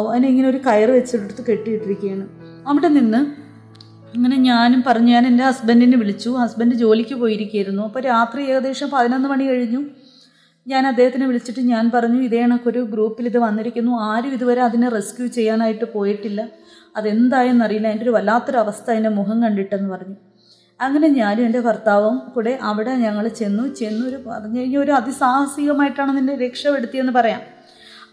അതിനെ 0.10 0.28
ഇങ്ങനെ 0.28 0.50
ഒരു 0.50 0.58
കയറ് 0.58 0.90
വെച്ചെടുത്ത് 0.90 1.46
കെട്ടിയിട്ടിരിക്കുകയാണ്. 1.46 2.28
അവിടെ 2.68 2.88
നിന്ന് 2.88 3.18
അങ്ങനെ 4.16 4.38
ഞാനും 4.38 4.84
പറഞ്ഞു 4.88 5.12
ഞാൻ 5.12 5.28
എന്റെ 5.28 5.44
ഹസ്ബൻഡിനെ 5.44 5.98
വിളിച്ചു. 5.98 6.30
ഹസ്ബൻഡ് 6.30 6.76
ജോലിക്ക് 6.76 7.16
പോയിരിക്കുകയായിരുന്നു. 7.16 7.84
അപ്പോൾ 7.84 8.00
രാത്രി 8.00 8.42
ഏകദേശം 8.52 8.90
പതിനൊന്ന് 8.90 9.30
മണി 9.30 9.46
കഴിഞ്ഞു. 9.48 9.84
ഞാൻ 10.68 10.88
അദ്ദേഹത്തിനെ 10.88 11.26
വിളിച്ചിട്ട് 11.26 11.60
ഞാൻ 11.60 11.92
പറഞ്ഞു 11.94 12.22
ഇതേ 12.22 12.42
കണക്കൊരു 12.42 12.80
ഗ്രൂപ്പിൽ 12.80 13.26
ഇത് 13.26 13.38
വന്നിരിക്കുന്നു. 13.38 14.02
ആരും 14.02 14.34
ഇതുവരെ 14.34 14.62
അതിനെ 14.62 14.90
റെസ്ക്യൂ 14.90 15.28
ചെയ്യാനായിട്ട് 15.28 15.94
പോയിട്ടില്ല. 15.94 16.48
അതെന്തായെന്നറിയില്ല. 16.98 17.88
അതിന്റെ 17.88 18.04
ഒരു 18.04 18.12
വല്ലാത്തൊരു 18.12 18.58
അവസ്ഥ 18.58 18.92
അതിന്റെ 18.92 19.10
മുഖം 19.10 19.42
കണ്ടിട്ടെന്ന് 19.42 19.90
പറഞ്ഞു. 19.90 20.16
അങ്ങനെ 20.80 21.08
ഞാനും 21.08 21.46
എന്റെ 21.46 21.60
ഭർത്താവും 21.60 22.22
കൂടെ 22.36 22.60
അവിടെ 22.62 22.94
ഞങ്ങൾ 22.96 23.28
ചെന്നു. 23.28 23.68
ചെന്നു 23.80 24.08
ഒരു 24.10 24.18
പറഞ്ഞു 24.28 24.60
കഴിഞ്ഞാൽ 24.60 24.82
ഒരു 24.84 24.92
അതിസാഹസികമായിട്ടാണ് 24.92 26.12
അതിന്റെ 26.12 26.36
രക്ഷപ്പെടുത്തിയെന്ന് 26.36 27.14
പറയാം. 27.14 27.42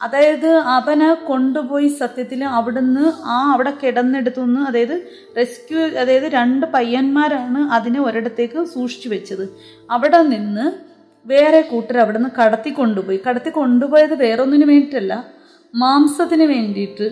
അതായത് 0.03 0.51
അവനെ 0.57 1.15
കൊണ്ടുപോയി 1.15 1.89
സത്യത്തിൽ 1.89 2.45
അവിടുന്ന് 2.45 3.13
ആ 3.25 3.53
അവിടെ 3.53 3.73
കിടന്നെടുത്തുനിന്ന് 3.83 4.61
അതായത് 4.61 4.95
റെസ്ക്യൂ 5.37 5.81
അതായത് 6.03 6.25
രണ്ട് 6.25 6.67
പയ്യന്മാരാണ് 6.67 7.59
അതിനെ 7.71 8.01
ഒരിടത്തേക്ക് 8.01 8.65
സൂക്ഷിച്ചു 8.65 9.09
വെച്ചത്. 9.09 9.45
അവിടെ 9.91 10.23
നിന്ന് 10.23 10.67
വേറെ 11.27 11.61
കൂട്ടർ 11.61 11.99
അവിടെ 11.99 12.19
നിന്ന് 12.19 12.31
കടത്തി 12.41 12.71
കൊണ്ടുപോയി. 12.71 13.21
കടത്തി 13.27 13.51
കൊണ്ടുപോയത് 13.51 14.15
വേറൊന്നിനു 14.15 14.67
വേണ്ടിയിട്ടല്ല 14.67 15.25
മാംസത്തിന് 15.75 16.45
വേണ്ടിയിട്ട് 16.45 17.09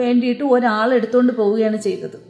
വേണ്ടിയിട്ട് 0.00 0.44
ഒരാൾ 0.44 0.94
എടുത്തുകൊണ്ട് 0.94 1.32
പോവുകയാണ് 1.32 1.76
ചെയ്തത്. 1.76 2.29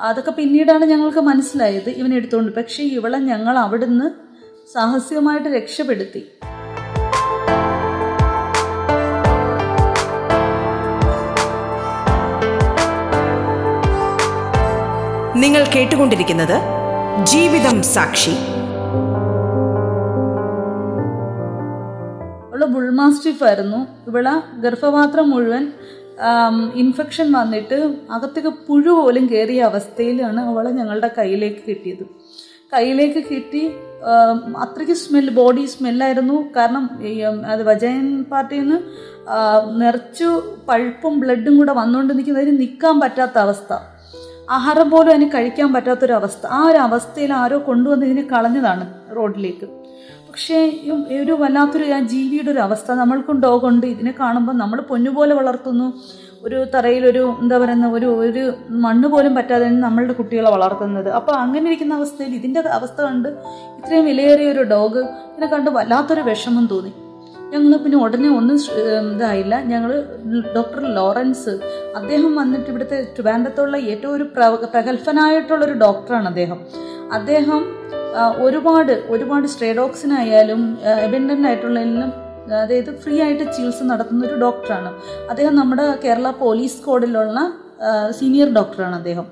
അതൊക്കെ 0.00 0.30
പിന്നീടാണ് 0.30 0.84
ഞങ്ങൾക്ക് 0.84 1.18
മനസ്സിലായത് 1.18 1.90
ഇവൻ 1.90 2.14
എടുത്തുകൊണ്ട് 2.14 2.52
പക്ഷേ 2.52 2.82
ഇവളെ 2.82 3.18
ഞങ്ങൾ 3.18 3.58
അവിടുന്ന് 3.58 4.10
സാഹസികമായിട്ട് 4.72 5.48
രക്ഷപ്പെടുത്തി. 5.48 6.18
നിങ്ങൾ 15.36 15.64
കേട്ടുകൊണ്ടിരിക്കുന്നത് 15.64 16.56
ജീവിതം 17.26 17.82
സാക്ഷി. 17.82 18.30
അവൾ 22.50 22.64
ബുൾമാസ്റ്റിഫ് 22.64 23.44
ആയിരുന്നു. 23.44 23.86
ഇവളെ 24.06 24.60
ഗർഭപാത്രം 24.60 25.30
മുഴുവൻ 25.30 25.72
ഇൻഫെക്ഷൻ 26.74 27.32
വന്നിട്ട് 27.32 27.78
അകത്തേക്ക് 28.10 28.48
പുഴു 28.48 28.90
പോലും 28.90 29.26
കയറിയ 29.26 29.62
അവസ്ഥയിലാണ് 29.62 30.40
അവളെ 30.40 30.70
ഞങ്ങളുടെ 30.70 31.10
കയ്യിലേക്ക് 31.18 31.62
കിട്ടിയത്. 31.68 32.04
കയ്യിലേക്ക് 32.74 33.22
കിട്ടി 33.30 33.62
അത്രയ്ക്ക് 34.56 34.92
സ്മെൽ 34.92 35.30
ബോഡി 35.30 35.64
സ്മെല്ലായിരുന്നു 35.64 36.36
കാരണം 36.56 36.84
അത് 37.46 37.62
വജയൻ 37.62 38.22
പാർട്ടിയിൽ 38.30 38.62
നിന്ന് 38.62 38.78
നിറച്ചു 39.82 40.28
പഴുപ്പും 40.68 41.20
ബ്ലഡും 41.20 41.56
കൂടെ 41.58 41.72
വന്നുകൊണ്ട് 41.72 42.18
നിൽക്കുന്നതിന് 42.18 42.60
നിൽക്കാൻ 42.60 43.00
പറ്റാത്ത 43.00 43.38
അവസ്ഥ. 43.38 43.72
ആഹാരം 44.50 44.90
പോലും 44.90 45.10
അതിന് 45.10 45.28
കഴിക്കാൻ 45.34 45.72
പറ്റാത്തൊരവസ്ഥ. 45.74 46.46
ആ 46.46 46.66
ഒരു 46.66 46.78
അവസ്ഥയിൽ 46.78 47.32
ആരോ 47.32 47.58
കൊണ്ടുവന്ന് 47.66 48.06
ഇതിനെ 48.06 48.24
കളഞ്ഞതാണ് 48.32 48.86
റോഡിലേക്ക്. 49.16 49.81
പക്ഷേ 50.32 50.80
ഒരു 51.20 51.32
വല്ലാത്തൊരു 51.32 51.92
ആ 51.92 52.00
ജീവിയുടെ 52.00 52.50
ഒരു 52.50 52.58
അവസ്ഥ 52.58 52.92
നമ്മൾക്കും 52.92 53.40
ഡോഗുണ്ട് 53.40 53.86
ഇതിനെ 53.86 54.14
കാണുമ്പോൾ 54.20 54.52
നമ്മൾ 54.52 54.80
പൊന്നുപോലെ 54.80 55.34
വളർത്തുന്നു. 55.34 55.92
ഒരു 56.42 56.64
തറയിലൊരു 56.64 57.36
എന്താ 57.40 57.58
പറയുന്ന 57.58 57.88
ഒരു 57.88 58.06
ഒരു 58.06 58.52
മണ്ണ് 58.70 59.08
പോലും 59.08 59.34
പറ്റാതെ 59.34 59.68
നമ്മളുടെ 59.68 60.12
കുട്ടികളെ 60.12 60.50
വളർത്തുന്നത്. 60.50 61.08
അപ്പോൾ 61.08 61.32
അങ്ങനെ 61.32 61.66
ഇരിക്കുന്ന 61.66 61.94
അവസ്ഥയിൽ 61.94 62.34
ഇതിന്റെ 62.34 62.60
അവസ്ഥ 62.60 63.02
കണ്ട് 63.02 63.28
ഇത്രയും 63.78 64.04
വിലയേറിയ 64.04 64.52
ഒരു 64.52 64.62
ഡോഗ് 64.62 64.98
ഇതിനെ 64.98 65.46
കണ്ട് 65.46 65.70
വല്ലാത്തൊരു 65.70 66.20
വിഷമം 66.20 66.66
തോന്നി. 66.66 66.92
ഞങ്ങൾ 67.50 67.76
പിന്നെ 67.76 67.98
ഉടനെ 67.98 68.28
ഒന്നും 68.28 68.58
ഇതായില്ല. 69.16 69.60
ഞങ്ങൾ 69.60 70.04
ഡോക്ടർ 70.56 70.94
ലോറൻസ് 70.94 71.50
അദ്ദേഹം 71.96 72.36
വന്നിട്ട് 72.36 72.70
ഇവിടുത്തെ 72.70 73.02
ട്രിവാൻഡത്തുള്ള 73.02 73.76
ഏറ്റവും 73.76 74.14
ഒരു 74.14 74.22
പ്ര- 74.22 74.66
പ്രഗത്ഭനായിട്ടുള്ളൊരു 74.70 75.72
ഡോക്ടറാണ് 75.72 76.28
അദ്ദേഹം. 76.28 76.60
അദ്ദേഹം 77.12 77.82
ഒരുപാട് 78.44 78.92
ഒരുപാട് 79.14 79.46
സ്ട്രേഡോക്സിനായാലും 79.52 80.62
എബൻഡന്റ് 81.06 81.48
ആയിട്ടുള്ളതിലും 81.48 82.12
അതായത് 82.62 82.90
ഫ്രീ 83.02 83.16
ആയിട്ട് 83.24 83.44
ചികിത്സ 83.54 83.82
നടത്തുന്ന 83.90 84.22
ഒരു 84.28 84.36
ഡോക്ടറാണ്. 84.44 84.90
അദ്ദേഹം 85.30 85.54
നമ്മുടെ 85.60 85.84
കേരള 86.04 86.30
പോലീസ് 86.44 86.78
കോഡിലുള്ള 86.86 87.40
സീനിയർ 88.18 88.48
ഡോക്ടറാണ് 88.58 88.96
അദ്ദേഹം. 89.00 89.26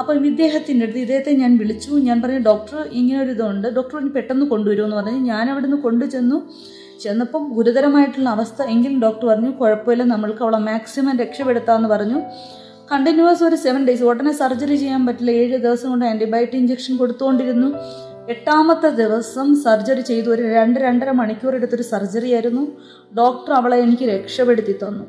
അപ്പോൾ 0.00 0.26
ഇദ്ദേഹത്തിന്റെ 0.30 0.84
അടുത്ത് 0.86 1.00
ഇദ്ദേഹത്തെ 1.04 1.32
ഞാൻ 1.42 1.52
വിളിച്ചു. 1.62 1.90
ഞാൻ 2.08 2.16
പറഞ്ഞു 2.22 2.42
ഡോക്ടർ 2.50 2.78
ഇങ്ങനെ 3.00 3.18
ഒരു 3.24 3.32
ഇതുണ്ട് 3.36 3.68
ഡോക്ടർ 3.78 3.96
ഇനി 4.02 4.12
പെട്ടെന്ന് 4.18 4.46
കൊണ്ടുവരുമെന്ന് 4.52 4.96
പറഞ്ഞു. 5.00 5.20
ഞാൻ 5.32 5.44
അവിടെ 5.52 5.66
നിന്ന് 5.66 5.80
കൊണ്ടു 5.86 6.04
ചെന്നു 6.14 6.38
ചെന്നപ്പം 7.02 7.42
ഗുരുതരമായിട്ടുള്ള 7.56 8.28
അവസ്ഥ. 8.36 8.62
എങ്കിലും 8.74 8.96
ഡോക്ടർ 9.04 9.26
പറഞ്ഞു 9.32 9.50
കുഴപ്പമില്ല 9.60 10.04
നമ്മൾക്ക് 10.14 10.42
അവളെ 10.46 10.60
മാക്സിമം 10.70 11.14
രക്ഷപ്പെടുത്താമെന്ന് 11.22 11.90
പറഞ്ഞു. 11.94 12.20
കണ്ടിന്യൂസ് 12.92 13.44
ഒരു 13.48 13.56
സെവൻ 13.64 13.82
ഡേയ്സ് 13.88 14.04
ഉടനെ 14.10 14.32
സർജറി 14.38 14.76
ചെയ്യാൻ 14.82 15.02
പറ്റില്ല. 15.08 15.30
ഏഴ് 15.40 15.56
ദിവസം 15.66 15.88
കൊണ്ട് 15.92 16.04
ആന്റിബയോട്ടിക് 16.10 16.60
ഇഞ്ചക്ഷൻ 16.62 16.94
കൊടുത്തുകൊണ്ടിരുന്നു. 17.02 17.68
എട്ടാമത്തെ 18.32 18.88
ദിവസം 19.02 19.48
സർജറി 19.64 20.00
ചെയ്തു. 20.00 20.28
ഒരു 20.34 20.42
രണ്ട് 20.56 20.78
രണ്ടര 20.80 21.10
മണിക്കൂർ 21.20 21.54
എടുത്തൊരു 21.54 21.84
സർജറി 21.92 22.30
ആയിരുന്നു. 22.32 22.64
ഡോക്ടർ 23.18 23.52
അവളെ 23.60 23.76
എനിക്ക് 23.76 24.04
രക്ഷപ്പെടുത്തി 24.10 24.74
തന്നു. 24.82 25.04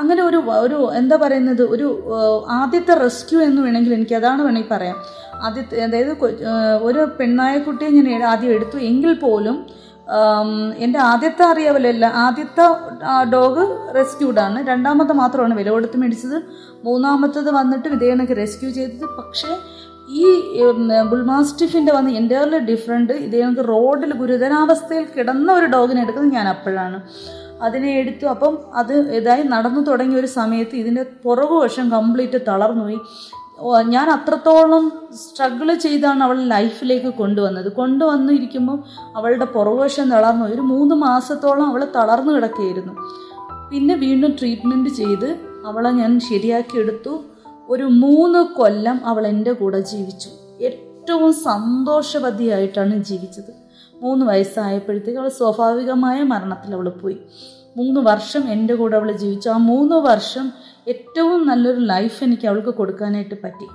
അങ്ങനെ 0.00 0.22
ഒരു 0.22 0.38
ഒരു 0.64 0.78
എന്താ 1.00 1.16
പറയുന്നത്? 1.22 1.62
ഒരു 1.74 1.86
ആദ്യത്തെ 2.60 2.94
റെസ്ക്യൂ 2.94 3.38
എന്ന് 3.40 3.60
വേണമെങ്കിൽ 3.62 3.94
എനിക്ക് 3.94 4.14
അതാണ് 4.14 4.40
വേണമെങ്കിൽ 4.42 4.72
പറയാം. 4.74 4.98
ആദ്യത്തെ 5.46 5.82
അതായത് 5.86 6.12
ഒരു 6.88 7.00
പെണ്ണായക്കുട്ടിയെ 7.20 7.90
ഞാൻ 7.96 8.24
ആദ്യം 8.32 8.52
എടുത്തു. 8.56 8.78
എങ്കിൽ 8.90 9.14
പോലും 9.24 9.56
എന്റെ 10.84 10.98
ആദ്യത്തെ 11.10 11.44
അറിയാവല്ല 11.44 11.88
അല്ല 11.94 12.06
ആദ്യത്തെ 12.24 12.64
ഡോഗ് 13.32 13.64
റെസ്ക്യൂഡാണ് 13.96 14.58
രണ്ടാമത്തെ 14.68 15.14
മാത്രമാണ് 15.22 15.54
വില 15.54 15.70
കൊടുത്ത് 15.70 15.96
മേടിച്ചത്. 16.02 16.36
മൂന്നാമത്തത് 16.84 17.50
വന്നിട്ട് 17.54 17.88
ഇതേ 17.96 18.10
റെസ്ക്യൂ 18.42 18.70
ചെയ്തത്. 18.70 19.06
പക്ഷേ 19.18 19.50
ഈ 20.08 20.24
ബുൾമാസ്റ്റിഫിന്റെ 21.10 21.92
വന്ന് 21.92 22.10
എന്റയർലി 22.10 22.58
ഡിഫറെന്റ് 22.58 23.12
ഇതേ 23.12 23.44
നമുക്ക് 23.44 23.68
റോഡിൽ 23.68 24.12
ഗുരുതരാവസ്ഥയിൽ 24.14 25.06
കിടന്ന 25.18 25.52
ഒരു 25.52 25.66
ഡോഗിനെ 25.66 26.02
എടുക്കുന്നത് 26.02 26.34
ഞാൻ 26.34 26.48
അപ്പോഴാണ്. 26.48 27.02
അതിനെ 27.62 27.90
എടുത്തു. 27.92 28.26
അപ്പം 28.26 28.58
അത് 28.74 28.92
ഇതായി 29.10 29.42
നടന്നു 29.42 29.80
തുടങ്ങിയ 29.80 30.20
ഒരു 30.20 30.26
സമയത്ത് 30.26 30.76
ഇതിന്റെ 30.76 31.06
പുറകുവശം 31.24 31.90
കംപ്ലീറ്റ് 31.90 32.40
തളർന്നുപോയി 32.48 32.98
ഞാൻ 33.82 34.10
അത്രത്തോളം 34.10 34.92
സ്ട്രഗിൾ 35.14 35.74
ചെയ്താണ് 35.74 36.22
അവൾ 36.22 36.42
ലൈഫിലേക്ക് 36.44 37.06
കൊണ്ടുവന്നത്. 37.06 37.72
കൊണ്ടുവന്നിരിക്കുമ്പോൾ 37.72 38.82
അവളുടെ 39.16 39.44
പുറകുവശം 39.44 40.10
തളർന്നു 40.10 40.44
ഒരു 40.44 40.60
മൂന്ന് 40.60 40.94
മാസത്തോളം 40.94 41.66
അവൾ 41.66 41.84
തളർന്നു 41.96 42.32
കിടക്കുകയായിരുന്നു. 42.32 42.92
പിന്നെ 43.70 43.94
വീണ്ടും 43.94 44.36
ട്രീറ്റ്മെന്റ് 44.40 44.90
ചെയ്ത് 44.90 45.36
അവളെ 45.66 45.90
ഞാൻ 45.90 46.20
ശരിയാക്കി 46.20 46.78
എടുത്തു. 46.78 47.24
ഒരു 47.68 47.82
മൂന്ന് 47.82 48.54
കൊല്ലം 48.54 49.06
അവൾ 49.06 49.26
എന്റെ 49.26 49.52
കൂടെ 49.52 49.80
ജീവിച്ചു. 49.80 50.28
ഏറ്റവും 50.60 51.32
സന്തോഷവതിയായിട്ടാണ് 51.32 53.04
ജീവിച്ചത്. 53.04 53.52
മൂന്ന് 54.02 54.26
വയസ്സായപ്പോഴത്തേക്ക് 54.26 55.20
അവൾ 55.20 55.28
സ്വാഭാവികമായ 55.28 56.22
മരണത്തിൽ 56.22 56.74
അവൾ 56.74 56.88
പോയി. 56.88 57.18
മൂന്ന് 57.76 58.00
വർഷം 58.00 58.52
എന്റെ 58.52 58.74
കൂടെ 58.74 58.96
അവൾ 58.96 59.12
ജീവിച്ചു. 59.12 59.48
ആ 59.48 59.56
മൂന്ന് 59.56 59.96
വർഷം 59.96 60.52
ഏറ്റവും 60.88 61.46
നല്ലൊരു 61.46 61.80
ലൈഫ് 61.80 62.24
എനിക്ക് 62.24 62.46
അവൾക്ക് 62.46 62.68
കൊടുക്കാനായിട്ട് 62.68 63.34
പറ്റി. 63.44 63.66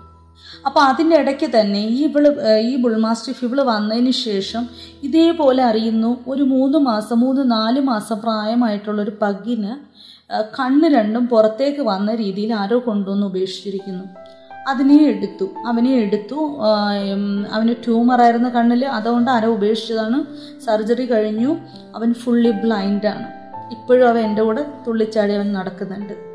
അപ്പോൾ 0.66 0.80
അതിന്റെ 0.80 1.16
ഇടയ്ക്ക് 1.16 1.50
തന്നെ 1.60 1.80
ഈ 1.80 2.04
ഇവൾ 2.04 2.36
ഈ 2.58 2.76
ബുൾമാസ്റ്റിഫ് 2.76 3.46
ഇവൾ 3.46 3.62
വന്നതിന് 3.62 4.12
ശേഷം 4.12 4.68
ഇതേപോലെ 5.04 5.64
അറിയുന്നു. 5.64 6.18
ഒരു 6.28 6.44
മൂന്ന് 6.44 6.78
മാസം 6.78 7.20
മൂന്ന് 7.20 7.52
നാല് 7.52 7.82
മാസം 7.82 8.22
പ്രായമായിട്ടുള്ള 8.22 9.02
ഒരു 9.02 9.12
പഗ്ഗിന് 9.22 9.68
ഏഹ് 9.68 10.21
കണ്ണ് 10.40 10.90
രണ്ടും 10.90 11.28
പുറത്തേക്ക് 11.28 11.82
വന്ന 11.82 12.16
രീതിയിൽ 12.16 12.54
ആരോ 12.54 12.82
കൊണ്ടുവന്ന് 12.86 13.28
ഉപേക്ഷിച്ചിരിക്കുന്നു. 13.28 14.04
അതിനെ 14.70 15.04
എടുത്തു. 15.04 15.50
അവനെ 15.66 15.92
എടുത്തു. 15.92 16.58
അവന് 17.52 17.76
ട്യൂമറായിരുന്ന 17.86 18.50
കണ്ണിൽ 18.50 18.86
അതുകൊണ്ട് 18.86 19.32
ആരോ 19.32 19.50
ഉപേക്ഷിച്ചതാണ്. 19.54 20.24
സർജറി 20.66 21.06
കഴിഞ്ഞു. 21.06 21.58
അവൻ 21.96 22.14
ഫുള്ളി 22.14 22.52
ബ്ലൈൻഡാണ് 22.52 23.28
ഇപ്പോഴും 23.72 24.10
അവൻ 24.10 24.22
എന്റെ 24.22 24.42
കൂടെ 24.42 24.66
തുള്ളിച്ചാടി 24.88 25.34
അവൻ 25.34 25.54
നടക്കുന്നുണ്ട്. 25.54 26.32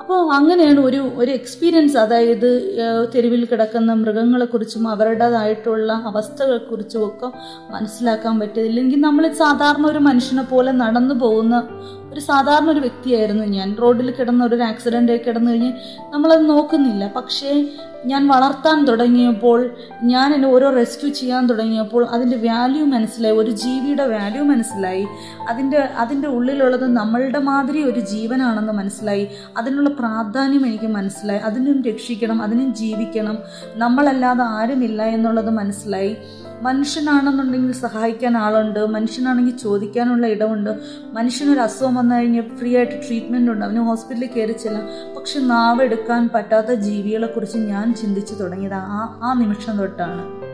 അപ്പോൾ 0.00 0.32
അങ്ങനെയാണ് 0.32 0.80
ഒരു 0.80 1.10
ഒരു 1.14 1.30
എക്സ്പീരിയൻസ് 1.30 1.96
അതായത് 1.96 2.78
തെരുവിൽ 3.14 3.44
കിടക്കുന്ന 3.44 3.92
മൃഗങ്ങളെക്കുറിച്ചും 3.92 4.88
അവരുടേതായിട്ടുള്ള 4.88 5.92
അവസ്ഥകളെക്കുറിച്ചും 5.92 7.06
ഒക്കെ 7.06 7.26
മനസ്സിലാക്കാൻ 7.70 8.40
പറ്റിയത്. 8.40 8.66
ഇല്ലെങ്കിൽ 8.66 9.00
നമ്മൾ 9.00 9.32
സാധാരണ 9.32 9.86
ഒരു 9.86 9.98
മനുഷ്യനെ 9.98 10.42
പോലെ 10.42 10.72
നടന്നു 10.72 11.14
പോകുന്ന 11.14 11.68
ഒരു 12.12 12.20
സാധാരണ 12.20 12.70
ഒരു 12.70 12.80
വ്യക്തിയായിരുന്നു 12.80 13.44
ഞാൻ. 13.44 13.76
റോഡിൽ 13.82 14.10
കിടന്ന 14.10 14.44
ഒരു 14.44 14.62
ആക്സിഡന്റ് 14.62 15.24
കിടന്നു 15.24 15.50
കഴിഞ്ഞ് 15.50 15.72
നമ്മളത് 16.10 16.50
നോക്കുന്നില്ല. 16.50 17.12
പക്ഷേ 17.16 17.68
ഞാൻ 18.06 18.28
വളർത്താൻ 18.28 18.84
തുടങ്ങിയപ്പോൾ 18.84 19.70
ഞാൻ 20.02 20.34
എന്നെ 20.34 20.48
ഓരോ 20.48 20.70
റെസ്ക്യൂ 20.70 21.10
ചെയ്യാൻ 21.10 21.46
തുടങ്ങിയപ്പോൾ 21.46 22.06
അതിന്റെ 22.06 22.36
വാല്യൂ 22.36 22.84
മനസ്സിലായി. 22.84 23.34
ഒരു 23.34 23.50
ജീവിയുടെ 23.50 24.06
വാല്യൂ 24.06 24.42
മനസ്സിലായി. 24.42 25.06
അതിന്റെ 25.48 25.78
അതിന്റെ 25.78 26.28
ഉള്ളിലുള്ളത് 26.28 26.86
നമ്മളുടെ 26.86 27.38
മാതിരി 27.38 27.82
ഒരു 27.82 28.00
ജീവനാണെന്ന് 28.00 28.72
മനസ്സിലായി. 28.72 29.28
അതിനുള്ള 29.56 29.90
പ്രാധാന്യം 29.90 30.66
എനിക്ക് 30.66 30.84
മനസ്സിലായി. 30.84 31.40
അതിനും 31.40 31.82
രക്ഷിക്കണം 31.82 32.42
അതിനും 32.42 32.74
ജീവിക്കണം. 32.74 33.38
നമ്മളല്ലാതെ 33.74 34.42
ആരുമില്ല 34.42 35.02
എന്നുള്ളത് 35.02 35.50
മനസ്സിലായി. 35.50 36.16
മനുഷ്യനാണെന്നുണ്ടെങ്കിൽ 36.62 37.72
സഹായിക്കാൻ 37.72 38.36
ആളുണ്ട് 38.36 38.86
മനുഷ്യനാണെങ്കിൽ 38.86 39.56
ചോദിക്കാനുള്ള 39.56 40.26
ഇടമുണ്ട് 40.26 40.70
മനുഷ്യനൊരു 41.12 41.60
അസുഖം 41.60 41.94
വന്നു 41.94 42.14
കഴിഞ്ഞാൽ 42.14 42.56
ഫ്രീ 42.56 42.76
ആയിട്ട് 42.76 43.06
ട്രീറ്റ്മെന്റ് 43.08 43.52
ഉണ്ട് 43.52 43.64
അവന് 43.64 43.80
ഹോസ്പിറ്റലിൽ 43.80 44.28
കയറി 44.36 44.52
ചെല്ലാം. 44.52 45.14
പക്ഷെ 45.16 45.40
നാവെടുക്കാൻ 45.40 46.28
പറ്റാത്ത 46.34 46.66
ജീവികളെക്കുറിച്ച് 46.66 47.58
ഞാൻ 47.58 47.94
ചിന്തിച്ചു 47.94 48.34
തുടങ്ങിയത് 48.34 48.74
ആ 48.74 49.20
ആ 49.22 49.32
നിമിഷം 49.32 49.78
തൊട്ടാണ്. 49.78 50.48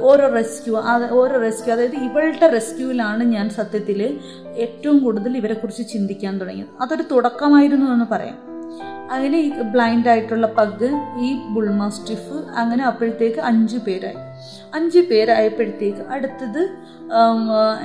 ഓരോ 0.00 0.34
റെസ്ക്യൂ 0.34 0.76
അത് 0.76 1.12
ഓരോ 1.12 1.40
റെസ്ക്യൂ 1.40 1.74
അതായത് 1.74 1.96
ഇവളുടെ 1.96 2.46
റെസ്ക്യൂവിലാണ് 2.46 3.24
ഞാൻ 3.24 3.50
സത്യത്തിൽ 3.50 4.18
ഏറ്റവും 4.56 4.98
കൂടുതൽ 4.98 5.36
ഇവരെക്കുറിച്ച് 5.36 5.82
ചിന്തിക്കാൻ 5.92 6.38
തുടങ്ങിയത്. 6.38 6.68
അതൊരു 6.80 7.04
തുടക്കമായിരുന്നു 7.10 7.90
എന്ന് 7.90 8.04
പറയാം. 8.10 8.38
അങ്ങനെ 9.10 9.38
ഈ 9.38 9.52
ബ്ലൈൻഡ് 9.62 10.08
ആയിട്ടുള്ള 10.08 10.46
പഗ് 10.46 10.88
ഈ 11.20 11.38
ബുൾമാസ്റ്റിഫ് 11.48 12.32
അങ്ങനെ 12.56 12.84
അപ്പോഴത്തേക്ക് 12.84 13.38
അഞ്ച് 13.38 13.78
പേരായി. 13.78 14.27
അഞ്ച് 14.74 14.98
പേരായപ്പോഴത്തേക്ക് 14.98 16.02
അടുത്തത് 16.08 16.68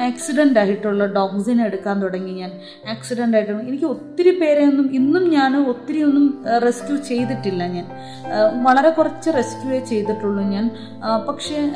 ആക്സിഡന്റ് 0.01 0.59
ആയിട്ടുള്ള 0.59 1.05
ഡോഗ്സിനെ 1.05 1.65
എടുക്കാൻ 1.65 2.01
തുടങ്ങി 2.01 2.31
ഞാൻ. 2.31 2.51
ആക്സിഡന്റ് 2.89 3.37
ആയിട്ടുള്ള 3.37 3.61
എനിക്ക് 3.61 3.85
ഒത്തിരി 3.85 4.39
പേരെയൊന്നും 4.39 4.95
ഇന്നും 4.95 5.29
ഞാൻ 5.29 5.57
ഒത്തിരി 5.57 6.03
ഒന്നും 6.03 6.43
റെസ്ക്യൂ 6.63 6.97
ചെയ്തിട്ടില്ല 6.97 7.67
ഞാൻ. 7.67 7.85
വളരെ 8.63 8.89
കുറച്ച് 8.89 9.29
റെസ്ക്യൂവേ 9.29 9.79
ചെയ്തിട്ടുള്ളൂ 9.79 10.43
ഞാൻ. 10.43 10.71
പക്ഷേ 11.27 11.69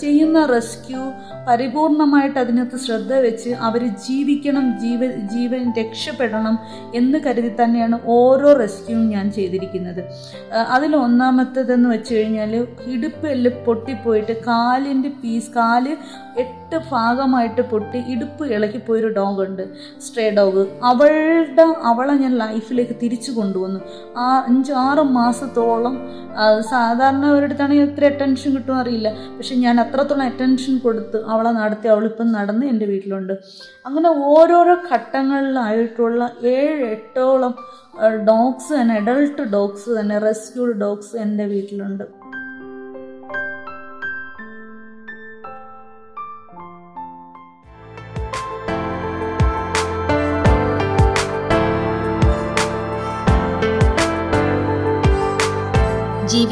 ചെയ്യുന്ന 0.00 0.46
റെസ്ക്യൂ 0.46 1.00
പരിപൂർണമായിട്ട് 1.48 2.38
അതിനകത്ത് 2.38 2.76
ശ്രദ്ധ 2.76 3.12
വെച്ച് 3.12 3.50
അവർ 3.50 3.86
ജീവിക്കണം 3.86 4.78
ജീവ 4.80 5.06
ജീവൻ 5.06 5.72
രക്ഷപ്പെടണം 5.78 6.58
എന്ന് 6.94 7.18
കരുതി 7.18 7.52
തന്നെയാണ് 7.62 7.98
ഓരോ 8.04 8.52
റെസ്ക്യൂവും 8.52 9.08
ഞാൻ 9.08 9.32
ചെയ്തിരിക്കുന്നത്. 9.32 10.04
അതിൽ 10.68 10.96
ഒന്നാമത്തേതെന്ന് 10.96 11.88
വെച്ച് 11.88 12.14
കഴിഞ്ഞാൽ 12.14 12.66
ഇടുപ്പ് 12.86 13.26
എല്ല് 13.26 13.50
പൊട്ടിപ്പോയിട്ട് 14.14 14.44
കാലിന്റെ 14.48 15.10
പീസ് 15.20 15.50
കാൽ 15.54 15.84
എട്ട് 16.42 16.76
ഭാഗമായിട്ട് 16.90 17.62
പൊട്ടി 17.70 17.98
ഇടുപ്പ് 18.12 18.44
ഇളകിപ്പോയൊരു 18.54 19.08
ഡോഗ് 19.16 19.40
ഉണ്ട്. 19.46 19.62
സ്ട്രേ 20.04 20.24
ഡോഗ് 20.38 20.62
അവളുടെ 20.90 21.64
അവളെ 21.90 22.14
ഞാൻ 22.22 22.32
ലൈഫിലേക്ക് 22.42 22.94
തിരിച്ചു 23.02 23.32
കൊണ്ടുവന്നു. 23.38 23.80
ആ 24.16 24.26
അഞ്ചാറ് 24.48 25.02
മാസത്തോളം 25.18 25.94
സാധാരണ 26.72 26.94
സാധാരണ 26.94 27.26
ഒരിടത്താണെങ്കിൽ 27.36 27.86
എത്ര 27.88 28.04
അറ്റൻഷൻ 28.04 28.50
കിട്ടും 28.56 28.74
അറിയില്ല. 28.80 29.08
പക്ഷെ 29.36 29.54
ഞാൻ 29.64 29.74
അത്രത്തോളം 29.84 30.24
അറ്റൻഷൻ 30.30 30.74
കൊടുത്ത് 30.78 31.18
അവളെ 31.32 31.52
നടത്തി 31.60 31.88
അവളിപ്പം 31.94 32.28
നടന്ന് 32.36 32.66
എന്റെ 32.72 32.86
വീട്ടിലുണ്ട്. 32.92 33.34
അങ്ങനെ 33.86 34.10
ഓരോരോ 34.34 34.76
ഘട്ടങ്ങളിലായിട്ടുള്ള 34.90 36.22
ഏഴ് 36.56 36.84
എട്ടോളം 36.96 37.54
ഡോഗ്സ് 38.28 38.70
തന്നെ 38.76 38.94
അഡൾട്ട് 39.00 39.42
ഡോഗ്സ് 39.56 39.90
തന്നെ 39.98 40.16
റെസ്ക്യൂഡ് 40.18 40.74
ഡോഗ്സ് 40.80 41.12
എന്റെ 41.24 41.44
വീട്ടിലുണ്ട്. 41.46 42.04